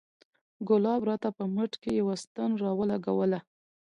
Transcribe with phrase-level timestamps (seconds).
[0.67, 3.39] ګلاب راته په مټ کښې يوه ستن راولګوله.